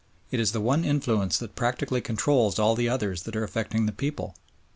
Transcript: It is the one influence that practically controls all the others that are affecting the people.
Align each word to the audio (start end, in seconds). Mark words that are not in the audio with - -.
It 0.31 0.39
is 0.39 0.51
the 0.51 0.59
one 0.61 0.83
influence 0.83 1.37
that 1.37 1.53
practically 1.53 2.01
controls 2.01 2.57
all 2.57 2.73
the 2.73 2.89
others 2.89 3.21
that 3.21 3.35
are 3.35 3.43
affecting 3.43 3.85
the 3.85 3.91
people. 3.91 4.33